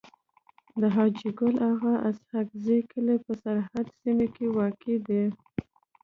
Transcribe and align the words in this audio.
د 0.81 0.83
حاجي 0.95 1.29
ګل 1.39 1.55
اغا 1.69 1.93
اسحق 2.09 2.47
زی 2.63 2.77
کلی 2.91 3.17
په 3.25 3.31
سرحدي 3.41 3.93
سيمه 4.01 4.27
کي 4.35 4.45
واقع 4.57 4.95
دی. 5.07 5.23